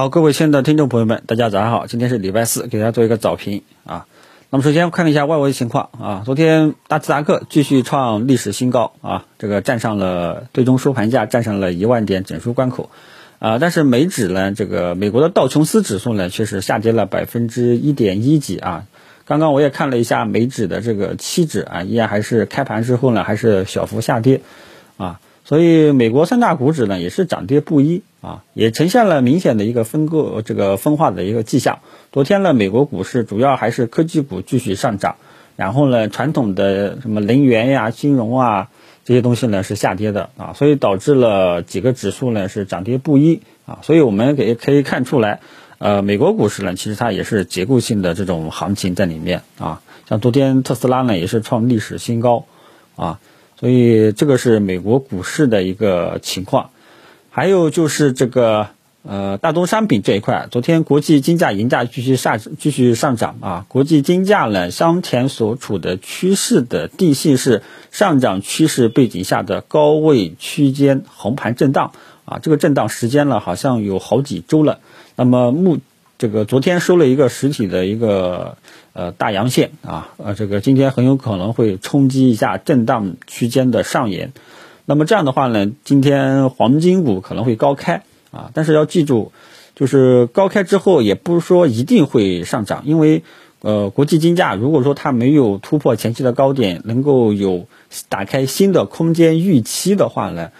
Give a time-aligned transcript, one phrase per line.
[0.00, 4.06] 好，各位亲爱的听众朋友们，大家早上好，今天是礼拜四，给大家做一个早评啊。
[4.48, 12.88] 那么首先看一下外围情况啊，昨天纳斯达克继续创历史新高啊，这个站上了最终收盘价站上了一万点整数关口
[13.40, 18.86] 啊，但是美指呢，这个美国的道琼斯指数呢，却是下跌了百分之一点一几啊。
[19.26, 24.40] 刚刚我也看了一下美指的这个期指啊，依然还是开盘之后呢，还是小幅下跌
[24.96, 25.20] 啊。
[25.50, 31.80] 所以美国三大股指呢也是涨跌不一啊，也呈现了明显的一个分割这个分化的一个迹象。
[32.12, 35.16] 昨天呢，美国股市主要还是科技股继续上涨，
[35.56, 38.68] 然后呢，传统的什么能源呀、金融啊
[39.04, 43.80] 这些东西呢是下跌的啊，所以导致了几个指数呢是涨跌不一啊。
[43.82, 45.40] 所以我们也可以看出来，
[45.78, 52.44] 呃，美国股市呢其实它也是结构性的这种行情在里面啊，像昨天特斯拉呢也是创历史新高
[52.94, 53.18] 啊。
[53.60, 56.70] 所以这个是美国股市的一个情况，
[57.28, 58.68] 还有就是这个
[59.02, 63.66] 呃大宗商品这一块，昨天国际金价、银价继续上继续上涨啊。
[63.68, 71.92] 国际金价呢，当前所处的趋势的定性是上涨趋势背景下的高位区间横盘震荡
[72.24, 72.38] 啊。
[72.42, 74.80] 这个震荡时间呢，好像有好几周了。
[75.16, 75.76] 那么目
[76.20, 78.56] 这个昨天收了一个实体的一个。
[78.92, 84.32] 呃，大阳线啊，呃，这个今天很有可能会冲击一下震荡区间的上沿，
[84.84, 89.30] 那么这样的话呢，今天黄金股可能会高开啊，但是要记住，
[89.76, 93.22] 就是高开之后也不是说一定会上涨，因为
[93.60, 97.68] 呃，国际金价如果说它没有突破前期的高点，能够有
[98.08, 100.50] 打开新的空间预期的话呢，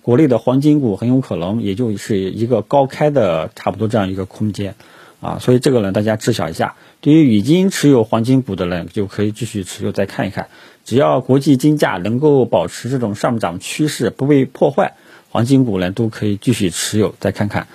[0.00, 4.76] 国内的黄金股很有可能也就是一个高开的差不多这样一个空间。
[5.20, 6.74] 啊，所以这个呢，大家知晓一下。
[7.02, 10.48] 对于已经持有黄金股的人，就可以继续持有，再看一看。
[10.84, 14.94] 只要国际金价能够保持这种上涨趋势不被破坏，
[15.28, 17.68] 黄金股呢都可以继续持有，再看看。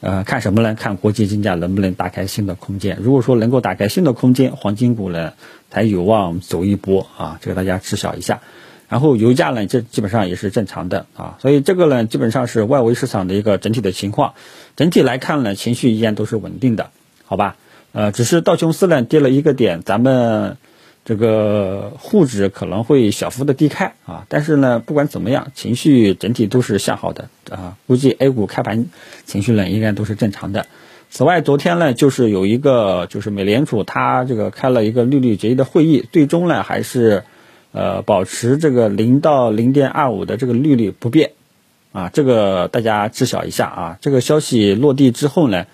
[0.00, 0.74] 呃，看什么呢？
[0.74, 2.98] 看国际金价能不能打开新的空间。
[3.00, 5.32] 如果说能够打开新的空间，黄金股呢
[5.70, 7.38] 才有望走一波啊。
[7.40, 8.40] 这个大家知晓一下。
[8.88, 14.32] 然后油价呢，这基本上也是正常的啊，所以这个呢，基本上是外围市场的一个整体的情况。
[14.76, 16.88] 整体来看呢，情绪依然都是稳定的，
[17.26, 17.56] 好吧？
[17.92, 20.56] 呃，只是道琼斯呢跌了一个点，咱们
[21.04, 27.76] 这个沪指可能会小幅的低开啊，但是呢，不管怎么样，情绪整体都是向好的啊。
[27.86, 28.86] 估计 A 股开盘
[29.26, 30.64] 情绪呢，应该都是正常的。
[31.10, 37.24] 此外，昨天呢，就是有一个就是美联储它这个开了一个利率决议的会议，最终呢还是。
[37.72, 41.32] 呃，保持这个零到零点二五的这个利率不变，
[41.92, 43.98] 啊，这个大家知晓一下啊。
[44.00, 45.66] 这个消息落地之后呢，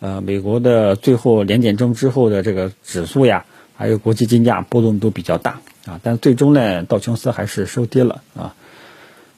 [0.00, 3.44] 呃，美国的最后两点钟之后的这个指数呀，
[3.76, 5.98] 还有国际金价波动都比较大啊。
[6.02, 8.54] 但最终呢，道琼斯还是收跌了啊。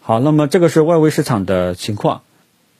[0.00, 2.22] 好，那么这个是外围市场的情况。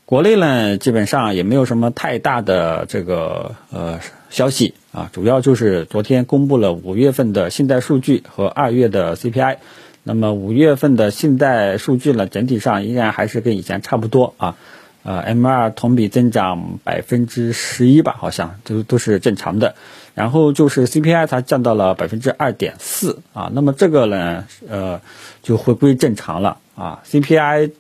[0.05, 9.57] 国内呢，基本上也没有什么太大的这个呃消息啊，主要就是昨天公布了五月份的信贷数据和二月的 CPI。
[10.05, 14.57] 那么五月份的信贷数据呢，整体上依然还是跟以前差不多啊，
[15.03, 19.75] 呃，M2 同比增长百分之十一吧，好像都都是正常的。
[20.15, 25.01] 然后就是 CPI 它降到了百分之二点四啊，那么这个呢，呃，
[25.43, 27.71] 就回归正常了啊，CPI。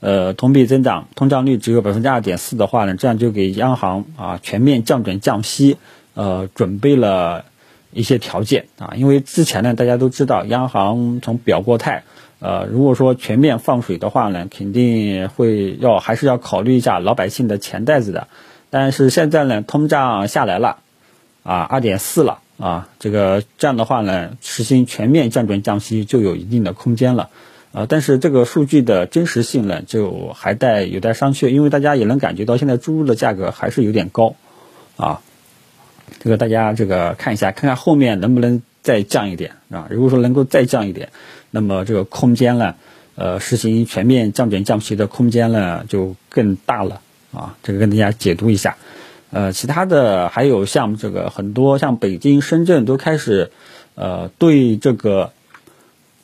[0.00, 5.76] 呃，同比增长，通胀率只有百分之二点四的话呢，这样就给央行啊全面降准降息，
[6.18, 7.44] 呃，准备了
[7.92, 8.94] 一些条件啊。
[8.96, 12.02] 因为之前呢，大家都知道，央行从表过态，
[12.40, 18.26] 呃，如果说全面放水的话呢，肯定会要还是要考虑一下老百姓的钱袋子的。
[18.68, 20.78] 但是现在呢，通胀下来了，
[21.44, 27.30] 啊，二点四了啊，这个这样的话呢，实行全面降准降息就有一定的空间了。
[27.70, 34.34] 啊，但是这个数据的真实性呢，就还待有待商榷，因为大家也能感觉到现在猪肉的价格还是有点高，
[34.96, 35.20] 啊，
[36.20, 39.86] 这个大家这个看一下，看看后面能不能再降一点啊？
[39.90, 41.10] 如果说能够再降一点，
[41.50, 42.74] 那么这个空间呢，
[43.14, 47.00] 呃，实行全面降准降息的空间呢就更大了
[47.32, 47.56] 啊。
[47.62, 48.76] 这个跟大家解读一下，
[49.30, 53.50] 呃，其他的还有像这个很多像北京、深圳都开始，
[53.94, 55.32] 呃，对这个。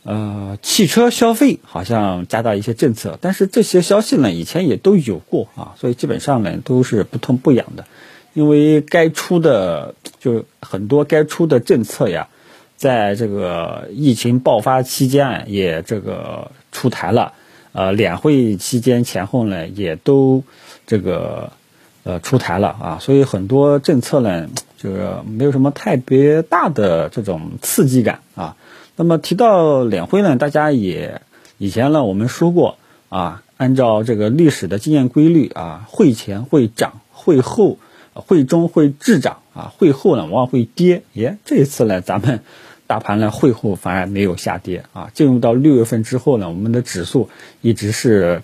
[0.07, 7.87] 呃，汽车消费好像加大一些政策，但是这些消息呢，以前也都有过啊，所以基本上呢都是不痛不痒的，
[8.35, 12.29] 因为该出的就很多该出的政策呀，
[12.77, 17.33] 在这个疫情爆发期间也这个出台了，
[17.73, 20.43] 呃，两会期间前后呢也都
[20.87, 21.53] 这个
[22.03, 28.57] 呃出台了啊，所以很多政策呢就是没有什么特别大的这种刺激感啊。
[28.97, 31.23] 那么提到两会呢，大家也
[31.59, 32.79] 以前呢我们说过
[33.09, 37.79] 啊，按照这个历史的经验规律啊，会前会涨，会后、
[38.15, 41.03] 会中会滞涨啊，会后呢往往会跌。
[41.13, 42.41] 耶，这一次呢，咱们
[42.87, 45.11] 大盘呢会后反而没有下跌啊。
[45.13, 47.29] 进入到六月份之后呢，我们的指数
[47.61, 48.43] 一直是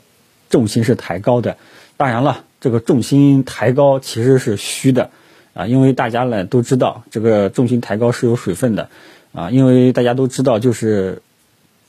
[0.48, 1.56] 重心是抬高的。
[1.96, 5.10] 当然了，这个重心抬高其实是虚的
[5.54, 8.88] 啊，因为大家呢都知道这个重心抬高是有水分的
[9.32, 11.22] 啊，因为大家都知道就是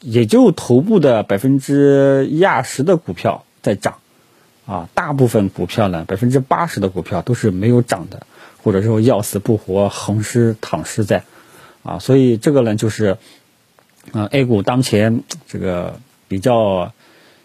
[0.01, 3.95] 也就头部的百分之一二十的股票在涨
[4.71, 8.25] 啊，大部分股票呢百分之八十的股票都是没有涨的，
[8.63, 11.23] 或者说要死不活横尸躺尸在
[11.83, 13.17] 啊，所以这个呢就是
[14.13, 16.93] 嗯 A 股当前这个比较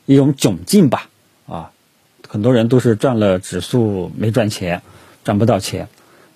[0.04, 1.08] 一种窘境吧
[1.48, 1.72] 啊。
[2.28, 4.82] 很多人都是赚了指数没赚钱，
[5.24, 5.88] 赚不到钱，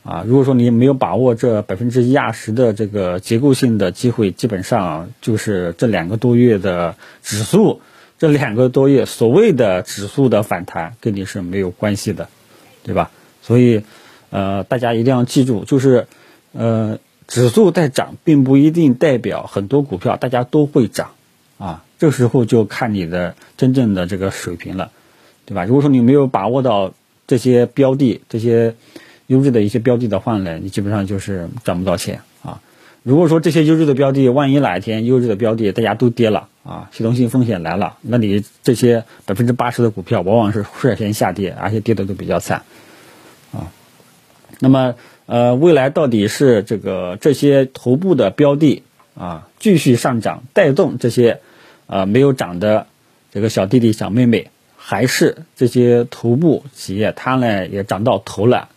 [0.04, 7.80] 啊，如果说你没有把握这百分之一二十的这个结构性的机会，基本上就是这两个多月的指数，
[8.20, 12.28] 这两个多月所谓的指数的反弹跟你是没有关系的，
[12.82, 13.10] 对吧？
[13.40, 13.82] 所以，
[14.28, 16.06] 呃，大家一定要记住，就是，
[16.52, 21.12] 呃，指数在涨，并不一定代表很多股票大家都会涨，
[21.56, 24.90] 啊，这时候就看你的真正的这个水平了。
[25.46, 25.64] 对吧？
[25.64, 26.92] 如果说你没有把握到
[27.26, 28.76] 这些标的、这些
[29.28, 32.20] 优质的一些标的的话呢，你基本上就是赚不到钱。
[33.02, 42.62] 如果说这些优质的标的，万一哪一天优质的标的大家都跌了啊，系统性风险来了，那你这些百分之八十的股票往往是率先下跌，而且跌的都比较惨
[43.52, 43.72] 啊。
[44.58, 44.94] 那么
[45.26, 48.82] 呃，未来到底是这个这些头部的标的
[49.14, 51.40] 啊继续上涨，带动这些
[51.86, 52.86] 呃没有涨的
[53.32, 54.50] 这个小弟弟小妹妹？
[54.82, 58.68] 还是这些头部企业，它呢也涨到头了，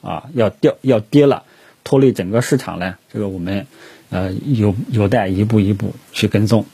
[0.00, 1.42] 啊，要掉要跌了，
[1.84, 2.96] 拖累整个市场呢？
[3.12, 3.66] 这个我们
[4.10, 6.66] 呃有有待一步一步去跟踪，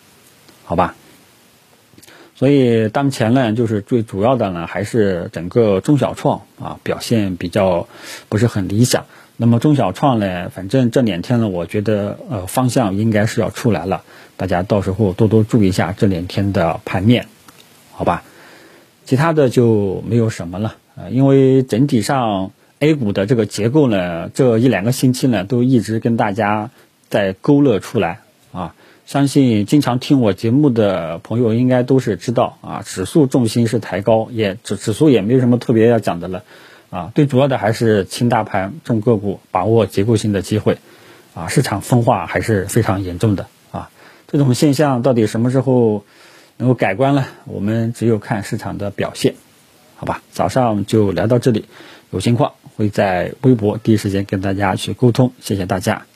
[0.65, 0.95] 好吧？
[2.37, 7.87] 所以当前呢，就是最主要的呢，还是整个中小创啊表现比较
[8.29, 9.05] 不是很理想。
[9.37, 14.03] 那么中小创呢，反正这两天呢，我觉得呃方向应该是要出来了，
[14.37, 17.27] 大家到时候多多注意一下这两天的盘面，
[17.93, 18.25] 好吧？
[19.05, 22.53] 其他的就没有什么了啊，因为整体上
[22.85, 26.71] A 股的这个结构呢，这一两个星期呢，都一直跟大家
[27.09, 28.21] 在勾勒出来
[28.53, 28.75] 啊。
[29.07, 36.45] 相信经常听我节目的朋友应该都是知道啊，指数重心是抬高，也指指数也没有什么特别要讲的了
[36.91, 37.11] 啊。
[37.15, 40.77] 最主要的还是轻大盘、重个股，把握结构性的机会
[41.33, 41.49] 啊。
[41.49, 43.89] 市场分化还是非常严重的啊。
[44.27, 46.05] 这种现象到底什么时候？
[46.57, 49.35] 能够改观呢，我们只有看市场的表现，
[49.97, 50.23] 好吧？
[50.31, 51.65] 早上就聊到这里，
[52.15, 56.07] 有情况会在微博第一时间跟大家去沟通，谢谢大家。